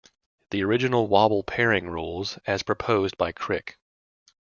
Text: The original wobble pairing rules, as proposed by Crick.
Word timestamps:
The 0.49 0.63
original 0.63 1.05
wobble 1.07 1.43
pairing 1.43 1.87
rules, 1.87 2.39
as 2.47 2.63
proposed 2.63 3.19
by 3.19 3.31
Crick. 3.33 3.77